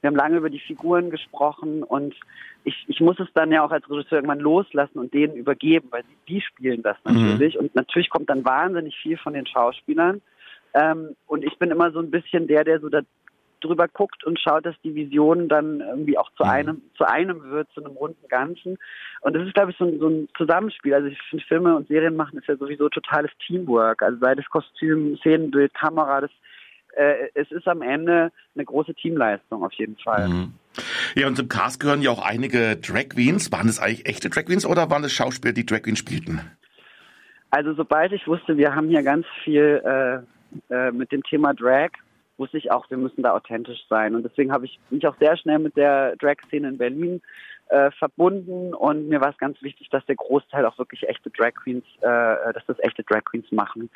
Wir 0.00 0.08
haben 0.08 0.16
lange 0.16 0.38
über 0.38 0.50
die 0.50 0.58
Figuren 0.58 1.10
gesprochen 1.10 1.84
und 1.84 2.16
ich, 2.64 2.74
ich 2.88 3.00
muss 3.00 3.20
es 3.20 3.28
dann 3.32 3.52
ja 3.52 3.64
auch 3.64 3.70
als 3.70 3.88
Regisseur 3.88 4.18
irgendwann 4.18 4.40
loslassen 4.40 4.98
und 4.98 5.14
denen 5.14 5.36
übergeben, 5.36 5.86
weil 5.92 6.02
die, 6.02 6.34
die 6.34 6.40
spielen 6.40 6.82
das 6.82 6.96
mhm. 7.04 7.14
natürlich. 7.14 7.54
Mhm. 7.54 7.60
Und 7.60 7.74
natürlich 7.76 8.10
kommt 8.10 8.28
dann 8.30 8.44
wahnsinnig 8.44 8.96
viel 9.00 9.16
von 9.16 9.34
den 9.34 9.46
Schauspielern. 9.46 10.20
Ähm, 10.74 11.14
und 11.28 11.44
ich 11.44 11.56
bin 11.60 11.70
immer 11.70 11.92
so 11.92 12.00
ein 12.00 12.10
bisschen 12.10 12.48
der, 12.48 12.64
der 12.64 12.80
so 12.80 12.88
da 12.88 13.02
drüber 13.66 13.88
guckt 13.88 14.24
und 14.24 14.40
schaut, 14.40 14.66
dass 14.66 14.74
die 14.82 14.94
Vision 14.94 15.48
dann 15.48 15.80
irgendwie 15.80 16.18
auch 16.18 16.30
zu 16.36 16.44
mhm. 16.44 16.50
einem, 16.50 16.82
zu 16.96 17.04
einem 17.04 17.42
wird, 17.50 17.68
zu 17.72 17.84
einem 17.84 17.96
runden 17.96 18.28
Ganzen. 18.28 18.78
Und 19.20 19.34
das 19.34 19.46
ist, 19.46 19.54
glaube 19.54 19.72
ich, 19.72 19.76
so 19.76 19.84
ein, 19.84 19.98
so 19.98 20.08
ein 20.08 20.28
Zusammenspiel. 20.36 20.94
Also 20.94 21.08
ich 21.08 21.18
finde, 21.28 21.44
Filme 21.44 21.76
und 21.76 21.88
Serien 21.88 22.16
machen 22.16 22.38
ist 22.38 22.48
ja 22.48 22.56
sowieso 22.56 22.88
totales 22.88 23.30
Teamwork. 23.46 24.02
Also 24.02 24.18
sei 24.20 24.34
das 24.34 24.46
Kostüm, 24.46 25.16
Szenenbild, 25.18 25.74
Kamera, 25.74 26.22
das 26.22 26.30
äh, 26.96 27.28
es 27.34 27.50
ist 27.50 27.68
am 27.68 27.82
Ende 27.82 28.32
eine 28.54 28.64
große 28.64 28.94
Teamleistung 28.94 29.62
auf 29.62 29.72
jeden 29.74 29.96
Fall. 29.98 30.28
Mhm. 30.28 30.52
Ja, 31.14 31.26
und 31.26 31.36
zum 31.36 31.48
Cast 31.48 31.80
gehören 31.80 32.02
ja 32.02 32.10
auch 32.10 32.24
einige 32.24 32.76
Drag 32.76 33.10
Queens. 33.10 33.52
Waren 33.52 33.66
das 33.66 33.78
eigentlich 33.78 34.06
echte 34.06 34.30
Drag 34.30 34.46
Queens 34.46 34.66
oder 34.66 34.90
waren 34.90 35.02
das 35.02 35.12
Schauspieler, 35.12 35.52
die 35.52 35.66
Drag 35.66 35.82
Queens 35.82 35.98
spielten? 35.98 36.40
Also 37.50 37.74
sobald 37.74 38.12
ich 38.12 38.26
wusste, 38.26 38.56
wir 38.56 38.74
haben 38.74 38.88
hier 38.88 39.02
ganz 39.02 39.26
viel 39.44 39.80
äh, 39.84 40.74
äh, 40.74 40.90
mit 40.90 41.12
dem 41.12 41.22
Thema 41.22 41.54
Drag, 41.54 41.90
wusste 42.38 42.58
ich 42.58 42.70
auch, 42.70 42.88
wir 42.90 42.96
müssen 42.96 43.22
da 43.22 43.32
authentisch 43.32 43.86
sein. 43.88 44.14
Und 44.14 44.22
deswegen 44.22 44.52
habe 44.52 44.66
ich 44.66 44.78
mich 44.90 45.06
auch 45.06 45.16
sehr 45.18 45.36
schnell 45.36 45.58
mit 45.58 45.76
der 45.76 46.16
Drag-Szene 46.16 46.68
in 46.68 46.78
Berlin 46.78 47.22
äh, 47.68 47.90
verbunden. 47.92 48.74
Und 48.74 49.08
mir 49.08 49.20
war 49.20 49.30
es 49.30 49.38
ganz 49.38 49.60
wichtig, 49.62 49.88
dass 49.90 50.04
der 50.06 50.16
Großteil 50.16 50.64
auch 50.66 50.78
wirklich 50.78 51.08
echte 51.08 51.30
Drag 51.30 51.54
Queens, 51.54 51.84
äh, 52.00 52.52
dass 52.52 52.64
das 52.66 52.78
echte 52.80 53.02
Drag 53.02 53.24
Queens 53.24 53.50
machen, 53.52 53.90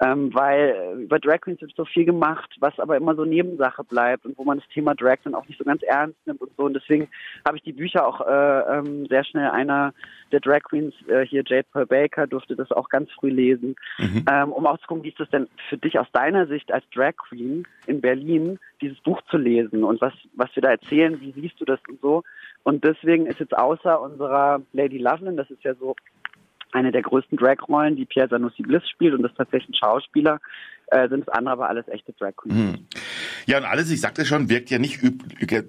ähm, 0.00 0.34
weil 0.34 1.02
über 1.02 1.18
Drag 1.18 1.40
Queens 1.40 1.60
wird 1.60 1.74
so 1.76 1.84
viel 1.84 2.04
gemacht, 2.04 2.56
was 2.60 2.78
aber 2.78 2.96
immer 2.96 3.14
so 3.14 3.24
Nebensache 3.24 3.84
bleibt 3.84 4.24
und 4.26 4.36
wo 4.38 4.44
man 4.44 4.58
das 4.58 4.68
Thema 4.68 4.94
Drag 4.94 5.18
dann 5.24 5.34
auch 5.34 5.46
nicht 5.46 5.58
so 5.58 5.64
ganz 5.64 5.82
ernst 5.82 6.18
nimmt 6.26 6.40
und 6.40 6.50
so. 6.56 6.64
Und 6.64 6.74
deswegen 6.74 7.08
habe 7.46 7.56
ich 7.56 7.62
die 7.62 7.72
Bücher 7.72 8.06
auch 8.06 8.20
äh, 8.20 8.78
ähm, 8.78 9.06
sehr 9.06 9.24
schnell 9.24 9.50
einer 9.50 9.92
der 10.32 10.40
Drag 10.40 10.62
Queens 10.62 10.94
äh, 11.08 11.24
hier 11.26 11.42
Jade 11.46 11.66
Pearl 11.72 11.86
Baker 11.86 12.26
durfte 12.26 12.56
das 12.56 12.70
auch 12.72 12.88
ganz 12.88 13.10
früh 13.12 13.30
lesen, 13.30 13.76
mhm. 13.98 14.24
ähm, 14.30 14.52
um 14.52 14.66
auch 14.66 14.78
zu 14.78 14.86
gucken, 14.86 15.04
wie 15.04 15.10
ist 15.10 15.20
das 15.20 15.30
denn 15.30 15.48
für 15.68 15.76
dich 15.76 15.98
aus 15.98 16.06
deiner 16.12 16.46
Sicht 16.46 16.72
als 16.72 16.84
Drag 16.94 17.12
Queen 17.28 17.66
in 17.86 18.00
Berlin 18.00 18.58
dieses 18.82 19.00
Buch 19.00 19.22
zu 19.30 19.38
lesen 19.38 19.84
und 19.84 20.00
was 20.00 20.12
was 20.34 20.54
wir 20.54 20.62
da 20.62 20.70
erzählen, 20.70 21.20
wie 21.20 21.32
siehst 21.32 21.60
du 21.60 21.64
das 21.64 21.80
und 21.88 22.00
so. 22.00 22.22
Und 22.64 22.84
deswegen 22.84 23.26
ist 23.26 23.40
jetzt 23.40 23.56
außer 23.56 24.00
unserer 24.00 24.60
Lady 24.72 24.98
Loveland, 24.98 25.38
das 25.38 25.50
ist 25.50 25.64
ja 25.64 25.74
so 25.74 25.96
eine 26.72 26.90
der 26.90 27.02
größten 27.02 27.38
Drag-Rollen, 27.38 27.96
die 27.96 28.06
Pierre 28.06 28.28
Sanussi 28.28 28.62
Bliss 28.62 28.88
spielt 28.88 29.14
und 29.14 29.22
das 29.22 29.32
ist 29.32 29.38
tatsächlich 29.38 29.70
ein 29.70 29.86
Schauspieler, 29.86 30.40
äh, 30.92 31.08
sind 31.08 31.22
es 31.22 31.28
andere 31.28 31.52
aber 31.54 31.68
alles 31.68 31.88
echte 31.88 32.12
Drag 32.12 32.36
Queens. 32.36 32.54
Hm. 32.54 32.86
Ja, 33.46 33.58
und 33.58 33.64
alles, 33.64 33.90
ich 33.90 34.00
sagte 34.00 34.24
schon, 34.26 34.48
wirkt 34.48 34.70
ja 34.70 34.78
nicht 34.78 35.00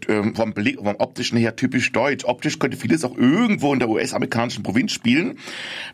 ähm, 0.07 0.35
vom, 0.35 0.53
Blick, 0.53 0.77
vom 0.77 0.95
optischen 0.97 1.37
her 1.37 1.55
typisch 1.55 1.91
deutsch. 1.91 2.25
Optisch 2.25 2.59
könnte 2.59 2.77
vieles 2.77 3.05
auch 3.05 3.17
irgendwo 3.17 3.73
in 3.73 3.79
der 3.79 3.89
US-amerikanischen 3.89 4.63
Provinz 4.63 4.91
spielen. 4.91 5.39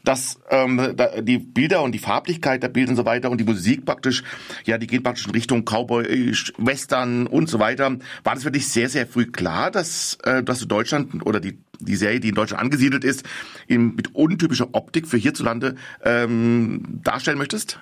Dass 0.03 0.41
ähm, 0.49 0.93
da, 0.95 1.21
die 1.21 1.37
Bilder 1.37 1.83
und 1.83 1.93
die 1.93 1.99
Farblichkeit 1.99 2.63
der 2.63 2.69
Bilder 2.69 2.91
und 2.91 2.97
so 2.97 3.05
weiter 3.05 3.29
und 3.29 3.39
die 3.39 3.45
Musik 3.45 3.85
praktisch, 3.85 4.23
ja, 4.65 4.77
die 4.77 4.87
gehen 4.87 5.03
praktisch 5.03 5.27
in 5.27 5.31
Richtung 5.31 5.63
Cowboy, 5.63 6.33
Western 6.57 7.27
und 7.27 7.49
so 7.49 7.59
weiter. 7.59 7.97
War 8.23 8.33
das 8.33 8.43
für 8.43 8.51
dich 8.51 8.67
sehr, 8.67 8.89
sehr 8.89 9.05
früh 9.05 9.27
klar, 9.27 9.69
dass, 9.69 10.17
äh, 10.23 10.43
dass 10.43 10.59
du 10.59 10.65
Deutschland 10.65 11.25
oder 11.25 11.39
die 11.39 11.59
die 11.81 11.95
Serie, 11.95 12.19
die 12.19 12.27
in 12.27 12.35
Deutschland 12.35 12.61
angesiedelt 12.61 13.05
ist, 13.05 13.23
in, 13.67 13.95
mit 13.95 14.13
untypischer 14.13 14.67
Optik 14.73 15.07
für 15.07 15.15
hierzulande 15.15 15.75
ähm, 16.03 16.99
darstellen 17.03 17.37
möchtest? 17.37 17.79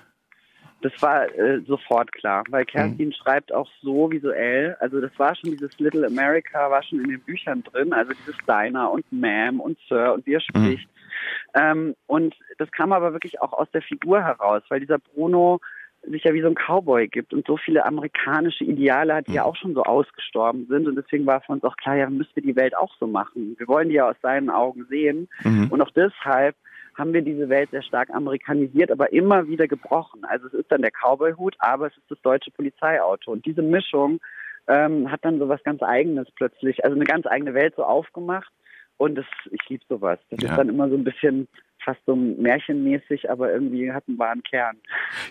Das 0.81 0.93
war 1.01 1.25
äh, 1.35 1.61
sofort 1.61 2.11
klar, 2.11 2.43
weil 2.49 2.63
Kerstin 2.65 3.07
mhm. 3.07 3.13
schreibt 3.13 3.51
auch 3.51 3.67
so 3.81 4.11
visuell. 4.11 4.75
Also 4.79 5.01
das 5.01 5.11
war 5.17 5.35
schon 5.35 5.51
dieses 5.51 5.77
Little 5.79 6.05
America, 6.05 6.69
war 6.69 6.83
schon 6.83 7.01
in 7.01 7.09
den 7.09 7.21
Büchern 7.21 7.63
drin. 7.63 7.93
Also 7.93 8.13
dieses 8.13 8.37
Diner 8.47 8.91
und 8.91 9.05
Ma'am 9.11 9.57
und 9.57 9.77
Sir 9.89 10.13
und 10.13 10.25
wie 10.27 10.35
er 10.35 10.41
spricht. 10.41 10.87
Mhm. 10.87 11.61
Ähm, 11.61 11.95
und 12.05 12.35
das 12.59 12.71
kam 12.71 12.93
aber 12.93 13.13
wirklich 13.13 13.41
auch 13.41 13.53
aus 13.53 13.69
der 13.71 13.81
Figur 13.81 14.23
heraus, 14.23 14.61
weil 14.69 14.79
dieser 14.79 14.99
Bruno 14.99 15.59
sich 16.03 16.23
ja 16.23 16.33
wie 16.33 16.41
so 16.41 16.47
ein 16.47 16.55
Cowboy 16.55 17.07
gibt 17.07 17.33
und 17.33 17.45
so 17.45 17.57
viele 17.57 17.85
amerikanische 17.85 18.63
Ideale 18.63 19.15
hat, 19.15 19.27
die 19.27 19.33
ja 19.33 19.43
mhm. 19.43 19.49
auch 19.49 19.55
schon 19.55 19.73
so 19.73 19.83
ausgestorben 19.83 20.67
sind. 20.67 20.87
Und 20.87 20.95
deswegen 20.95 21.25
war 21.25 21.41
für 21.41 21.53
uns 21.53 21.63
auch 21.63 21.75
klar, 21.77 21.95
ja, 21.95 22.09
müssen 22.09 22.31
wir 22.35 22.43
die 22.43 22.55
Welt 22.55 22.77
auch 22.77 22.93
so 22.99 23.07
machen. 23.07 23.55
Wir 23.57 23.67
wollen 23.67 23.89
die 23.89 23.95
ja 23.95 24.09
aus 24.09 24.15
seinen 24.21 24.49
Augen 24.49 24.85
sehen. 24.89 25.27
Mhm. 25.43 25.67
Und 25.69 25.81
auch 25.81 25.91
deshalb 25.91 26.55
haben 26.97 27.13
wir 27.13 27.21
diese 27.21 27.47
Welt 27.49 27.69
sehr 27.71 27.83
stark 27.83 28.09
amerikanisiert, 28.09 28.91
aber 28.91 29.13
immer 29.13 29.47
wieder 29.47 29.67
gebrochen. 29.67 30.25
Also 30.25 30.47
es 30.47 30.53
ist 30.53 30.71
dann 30.71 30.81
der 30.81 30.91
Cowboy-Hut, 30.91 31.55
aber 31.59 31.87
es 31.87 31.97
ist 31.97 32.09
das 32.09 32.21
deutsche 32.21 32.51
Polizeiauto. 32.51 33.31
Und 33.31 33.45
diese 33.45 33.61
Mischung 33.61 34.19
ähm, 34.67 35.11
hat 35.11 35.23
dann 35.23 35.39
so 35.39 35.47
was 35.47 35.63
ganz 35.63 35.83
Eigenes 35.83 36.27
plötzlich, 36.35 36.83
also 36.83 36.95
eine 36.95 37.05
ganz 37.05 37.27
eigene 37.27 37.53
Welt 37.53 37.75
so 37.75 37.83
aufgemacht. 37.83 38.51
Und 38.97 39.15
das, 39.15 39.25
ich 39.51 39.69
liebe 39.69 39.83
sowas. 39.87 40.19
Das 40.31 40.41
ja. 40.41 40.49
ist 40.49 40.57
dann 40.57 40.69
immer 40.69 40.89
so 40.89 40.95
ein 40.95 41.03
bisschen 41.03 41.47
fast 41.87 42.01
so 42.05 42.17
märchenmäßig, 42.17 43.31
aber 43.31 43.49
irgendwie 43.53 43.89
hat 43.93 44.03
einen 44.09 44.19
wahren 44.19 44.43
Kern. 44.43 44.75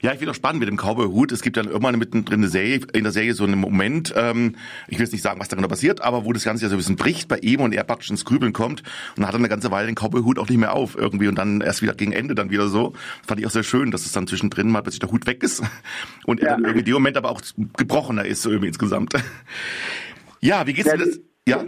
Ja, 0.01 0.13
ich 0.13 0.19
finde 0.19 0.31
auch 0.31 0.37
spannend 0.37 0.61
mit 0.61 0.71
dem 0.71 0.79
Cowboy-Hut. 0.79 1.31
Es 1.31 1.43
gibt 1.43 1.59
dann 1.59 1.67
irgendwann 1.67 1.99
mittendrin 1.99 2.41
eine 2.41 2.49
Serie, 2.49 2.81
in 2.95 3.03
der 3.03 3.13
Serie 3.13 3.35
so 3.35 3.45
einen 3.45 3.59
Moment, 3.59 4.15
ähm, 4.17 4.57
ich 4.89 4.99
will 4.99 5.05
jetzt 5.05 5.13
nicht 5.13 5.23
sagen, 5.23 5.39
was 5.39 5.49
da 5.49 5.57
genau 5.57 5.69
passiert, 5.69 6.01
aber 6.01 6.25
wo 6.25 6.33
das 6.33 6.45
Ganze 6.45 6.65
ja 6.65 6.71
so 6.71 6.77
ein 6.77 6.79
bisschen 6.79 6.97
bricht 6.97 7.29
bei 7.29 7.37
ihm 7.39 7.61
und 7.61 7.75
er 7.75 7.85
praktisch 7.85 8.09
ins 8.09 8.25
Grübeln 8.25 8.55
kommt 8.55 8.81
und 8.81 9.19
dann 9.19 9.27
hat 9.27 9.35
er 9.35 9.39
eine 9.39 9.51
ganze 9.51 9.71
Weile 9.71 9.87
den 9.87 9.97
Cowboy-Hut 9.97 10.39
auch 10.39 10.49
nicht 10.49 10.59
mehr 10.59 10.73
auf 10.73 10.97
irgendwie 10.97 11.29
und 11.29 11.37
dann 11.37 11.61
erst 11.61 11.83
wieder 11.83 11.93
gegen 11.93 12.13
Ende 12.13 12.35
dann 12.35 12.49
wieder 12.49 12.69
so. 12.69 12.95
Das 13.19 13.27
fand 13.27 13.41
ich 13.41 13.47
auch 13.47 13.51
sehr 13.51 13.63
schön, 13.63 13.91
dass 13.91 14.07
es 14.07 14.13
dann 14.13 14.27
zwischendrin 14.27 14.71
mal 14.71 14.81
plötzlich 14.81 15.01
der 15.01 15.11
Hut 15.11 15.27
weg 15.27 15.43
ist 15.43 15.63
und 16.25 16.41
ja. 16.41 16.47
er 16.47 16.53
dann 16.55 16.63
irgendwie 16.65 16.81
in 16.81 16.87
dem 16.87 16.95
Moment 16.95 17.19
aber 17.19 17.31
auch 17.33 17.43
gebrochener 17.77 18.25
ist 18.25 18.41
so 18.41 18.49
irgendwie 18.49 18.69
insgesamt. 18.69 19.13
Ja, 20.41 20.67
wie 20.67 20.73
geht's 20.73 20.91
dir 20.91 20.97
das? 20.97 21.21
Ja. 21.47 21.65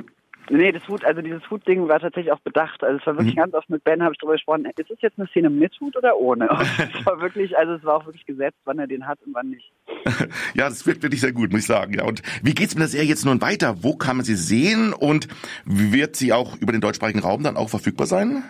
Nee, 0.51 0.73
das 0.73 0.87
Hut, 0.89 1.05
also 1.05 1.21
dieses 1.21 1.49
Hutding 1.51 1.89
war 1.89 2.01
tatsächlich 2.01 2.33
auch 2.33 2.41
bedacht. 2.41 2.83
Also 2.83 2.99
es 2.99 3.07
war 3.07 3.15
wirklich 3.17 3.35
mhm. 3.35 3.41
ganz 3.41 3.55
oft 3.55 3.69
mit 3.69 3.85
Ben 3.85 4.03
habe 4.03 4.13
ich 4.13 4.19
darüber 4.19 4.35
gesprochen, 4.35 4.65
ist 4.65 4.91
es 4.91 5.01
jetzt 5.01 5.19
eine 5.19 5.29
Szene 5.29 5.51
mit 5.51 5.79
Hut 5.81 5.97
oder 5.97 6.17
ohne? 6.17 6.49
es 6.99 7.07
war 7.07 7.21
wirklich, 7.21 7.57
also 7.57 7.75
es 7.75 7.85
war 7.85 7.97
auch 7.97 8.07
wirklich 8.07 8.27
gesetzt, 8.27 8.59
wann 8.65 8.79
er 8.79 8.87
den 8.87 9.07
hat 9.07 9.19
und 9.27 9.35
wann 9.35 9.51
nicht. 9.51 9.71
ja, 10.55 10.69
das 10.69 10.87
wirkt 10.87 11.03
wirklich 11.03 11.21
sehr 11.21 11.33
gut, 11.33 11.51
muss 11.51 11.63
ich 11.63 11.67
sagen. 11.67 11.95
Ja, 11.95 12.05
und 12.05 12.23
wie 12.43 12.55
geht's 12.55 12.75
mit 12.75 12.83
der 12.83 12.89
Serie 12.89 13.09
jetzt 13.09 13.25
nun 13.25 13.41
weiter? 13.41 13.83
Wo 13.83 13.97
kann 13.97 14.17
man 14.17 14.25
sie 14.25 14.37
sehen 14.37 14.93
und 14.93 15.29
wird 15.65 16.17
sie 16.17 16.33
auch 16.33 16.57
über 16.57 16.73
den 16.73 16.81
deutschsprachigen 16.81 17.21
Raum 17.21 17.43
dann 17.43 17.57
auch 17.57 17.69
verfügbar 17.69 18.07
sein? 18.07 18.43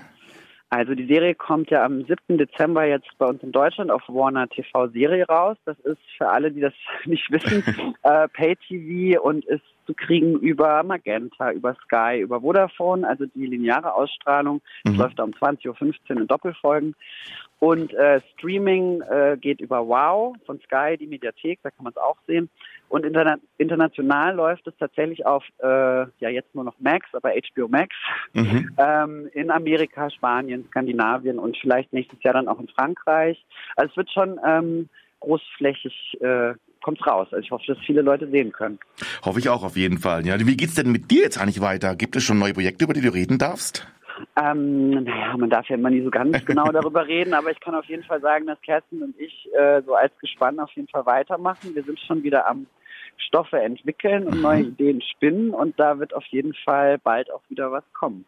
Also 0.71 0.95
die 0.95 1.07
Serie 1.07 1.35
kommt 1.35 1.71
ja 1.71 1.83
am 1.83 2.05
7. 2.05 2.37
Dezember 2.37 2.85
jetzt 2.85 3.09
bei 3.17 3.27
uns 3.27 3.43
in 3.43 3.53
Deutschland 3.53 3.91
auf 3.91 4.03
Warner 4.07 4.49
TV 4.49 4.89
Serie 4.89 5.27
raus. 5.27 5.57
Das 5.65 5.79
ist 5.81 6.01
für 6.19 6.29
alle, 6.29 6.51
die 6.51 6.61
das 6.61 6.75
nicht 7.05 7.31
wissen, 7.31 7.65
äh, 8.03 8.29
Pay 8.29 8.57
TV 8.57 9.23
und 9.23 9.45
ist 9.47 9.65
zu 9.87 9.95
kriegen 9.95 10.39
über 10.41 10.83
Magenta, 10.83 11.51
über 11.53 11.75
Sky, 11.87 12.21
über 12.21 12.43
Vodafone, 12.43 13.09
also 13.09 13.25
die 13.25 13.47
lineare 13.47 13.95
Ausstrahlung. 13.95 14.61
Mhm. 14.85 14.91
Das 14.91 14.97
läuft 14.97 15.19
da 15.19 15.25
um 15.25 15.31
20.15 15.31 15.71
Uhr 15.71 16.21
in 16.21 16.27
Doppelfolgen. 16.27 16.95
Und 17.61 17.95
äh, 17.95 18.21
Streaming 18.35 19.01
äh, 19.01 19.39
geht 19.41 19.61
über 19.61 19.89
Wow 19.89 20.37
von 20.45 20.61
Sky, 20.61 20.97
die 20.99 21.07
Mediathek, 21.07 21.61
da 21.63 21.71
kann 21.71 21.85
man 21.85 21.93
es 21.93 21.97
auch 21.97 22.19
sehen. 22.27 22.51
Und 22.89 23.05
interna 23.05 23.37
international 23.59 24.35
läuft 24.35 24.67
es 24.67 24.75
tatsächlich 24.79 25.27
auf, 25.27 25.45
äh, 25.59 25.67
ja 25.67 26.29
jetzt 26.31 26.55
nur 26.55 26.65
noch 26.65 26.75
Max, 26.79 27.07
aber 27.13 27.31
HBO 27.31 27.69
Max, 27.69 27.95
mhm. 28.33 28.71
ähm, 28.79 29.29
in 29.33 29.51
Amerika, 29.51 30.11
Spanien, 30.11 30.65
Skandinavien 30.69 31.39
und 31.39 31.57
vielleicht 31.59 31.93
nächstes 31.93 32.23
Jahr 32.23 32.35
dann 32.35 32.49
auch 32.49 32.61
in 32.61 32.69
Frankreich. 32.69 33.45
Also 33.77 33.91
es 33.91 33.97
wird 33.97 34.11
schon 34.11 34.41
ähm, 34.47 34.89
großflächig 35.21 36.19
äh, 36.21 36.55
kommt's 36.83 37.07
raus. 37.07 37.29
Also 37.31 37.43
ich 37.43 37.51
hoffe, 37.51 37.65
dass 37.67 37.79
viele 37.85 38.03
Leute 38.03 38.29
sehen 38.31 38.53
können. 38.53 38.79
Hoffe 39.25 39.41
ich 39.41 39.49
auch 39.49 39.65
auf 39.65 39.77
jeden 39.77 39.99
Fall. 39.99 40.27
Ja, 40.27 40.39
wie 40.39 40.57
geht's 40.57 40.75
denn 40.75 40.91
mit 40.91 41.11
dir 41.11 41.23
jetzt 41.23 41.39
eigentlich 41.39 41.61
weiter? 41.61 41.97
Gibt 41.97 42.17
es 42.17 42.23
schon 42.23 42.39
neue 42.39 42.55
Projekte, 42.55 42.85
über 42.85 42.95
die 42.95 43.01
du 43.01 43.13
reden 43.13 43.39
darfst? 43.39 43.87
Ähm, 44.37 44.91
naja, 45.05 45.37
man 45.37 45.51
darf 45.51 45.69
ja 45.69 45.77
immer 45.77 45.91
nie 45.91 46.03
so 46.03 46.11
ganz 46.11 46.45
genau 46.47 46.71
darüber 46.71 47.07
reden, 47.07 47.35
aber 47.35 47.51
ich 47.51 47.61
kann 47.61 47.75
auf 47.75 47.87
jeden 47.87 48.05
Fall 48.05 48.21
sagen, 48.21 48.47
dass 48.47 48.61
Kerstin 48.63 49.03
und 49.03 49.19
ich 49.19 49.49
äh, 49.55 49.83
so 49.83 49.95
als 49.95 50.13
Gespann 50.19 50.61
auf 50.61 50.71
jeden 50.73 50.89
Fall 50.89 51.07
weitermachen. 51.07 51.75
Wir 51.75 51.83
sind 51.83 51.99
schon 52.01 52.23
wieder 52.23 52.47
am 52.47 52.67
Stoffe 53.19 53.59
entwickeln 53.59 54.27
und 54.27 54.41
neue 54.41 54.65
mhm. 54.65 54.69
Ideen 54.71 55.03
spinnen 55.03 55.51
und 55.51 55.79
da 55.79 55.99
wird 55.99 56.15
auf 56.15 56.25
jeden 56.27 56.55
Fall 56.65 56.99
bald 56.99 57.31
auch 57.31 57.43
wieder 57.49 57.71
was 57.73 57.85
kommen. 57.93 58.25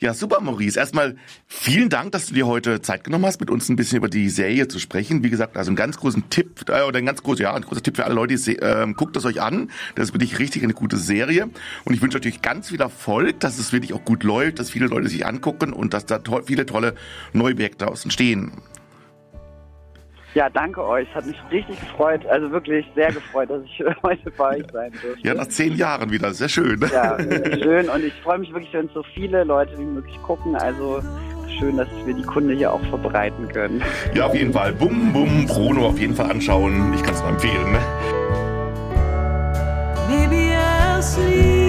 Ja, 0.00 0.14
super, 0.14 0.40
Maurice. 0.40 0.78
Erstmal 0.78 1.16
vielen 1.48 1.88
Dank, 1.88 2.12
dass 2.12 2.26
du 2.26 2.34
dir 2.34 2.46
heute 2.46 2.80
Zeit 2.80 3.02
genommen 3.02 3.26
hast, 3.26 3.40
mit 3.40 3.50
uns 3.50 3.68
ein 3.68 3.74
bisschen 3.74 3.98
über 3.98 4.08
die 4.08 4.28
Serie 4.28 4.68
zu 4.68 4.78
sprechen. 4.78 5.24
Wie 5.24 5.30
gesagt, 5.30 5.56
also 5.56 5.70
einen 5.70 5.76
ganz 5.76 5.98
großen 5.98 6.30
Tipp, 6.30 6.68
äh, 6.68 6.82
oder 6.82 6.98
ein 6.98 7.06
ganz 7.06 7.24
großer, 7.24 7.42
ja, 7.42 7.54
ein 7.54 7.62
großer 7.62 7.82
Tipp 7.82 7.96
für 7.96 8.04
alle 8.04 8.14
Leute, 8.14 8.34
äh, 8.34 8.92
guckt 8.92 9.16
es 9.16 9.24
euch 9.24 9.40
an. 9.42 9.72
Das 9.96 10.08
ist 10.08 10.14
wirklich 10.14 10.38
richtig 10.38 10.62
eine 10.62 10.72
gute 10.72 10.98
Serie. 10.98 11.50
Und 11.84 11.94
ich 11.94 12.00
wünsche 12.00 12.16
natürlich 12.16 12.42
ganz 12.42 12.68
viel 12.68 12.80
Erfolg, 12.80 13.40
dass 13.40 13.58
es 13.58 13.72
wirklich 13.72 13.92
auch 13.92 14.04
gut 14.04 14.22
läuft, 14.22 14.60
dass 14.60 14.70
viele 14.70 14.86
Leute 14.86 15.08
sich 15.08 15.26
angucken 15.26 15.72
und 15.72 15.92
dass 15.94 16.06
da 16.06 16.20
to 16.20 16.42
viele 16.42 16.64
tolle 16.64 16.94
neue 17.32 17.56
Projekte 17.56 17.78
daraus 17.78 18.04
entstehen. 18.04 18.52
Ja, 20.34 20.48
danke 20.50 20.84
euch. 20.84 21.12
Hat 21.14 21.26
mich 21.26 21.36
richtig 21.50 21.80
gefreut, 21.80 22.26
also 22.26 22.50
wirklich 22.50 22.86
sehr 22.94 23.12
gefreut, 23.12 23.50
dass 23.50 23.62
ich 23.64 23.82
heute 24.02 24.30
bei 24.32 24.58
euch 24.58 24.64
sein 24.72 24.92
durfte. 24.92 25.26
Ja, 25.26 25.34
nach 25.34 25.48
zehn 25.48 25.74
Jahren 25.74 26.10
wieder. 26.10 26.32
Sehr 26.32 26.48
schön. 26.48 26.80
Ja, 26.92 27.18
schön. 27.18 27.88
Und 27.88 28.04
ich 28.04 28.14
freue 28.22 28.38
mich 28.38 28.52
wirklich, 28.52 28.72
wenn 28.72 28.88
so 28.94 29.02
viele 29.14 29.44
Leute 29.44 29.76
wie 29.78 29.84
möglich 29.84 30.20
gucken. 30.22 30.54
Also 30.56 31.02
schön, 31.58 31.76
dass 31.76 31.88
wir 32.04 32.14
die 32.14 32.22
Kunde 32.22 32.54
hier 32.54 32.72
auch 32.72 32.84
verbreiten 32.88 33.48
können. 33.48 33.82
Ja, 34.14 34.26
auf 34.26 34.34
jeden 34.34 34.52
Fall. 34.52 34.72
Bum, 34.72 35.12
bum, 35.12 35.46
Bruno 35.46 35.88
auf 35.88 35.98
jeden 35.98 36.14
Fall 36.14 36.30
anschauen. 36.30 36.92
Ich 36.94 37.02
kann 37.02 37.14
es 37.14 37.20
nur 37.20 37.30
empfehlen. 37.30 37.76
Maybe 40.08 40.54
I'll 40.54 41.02
sleep. 41.02 41.67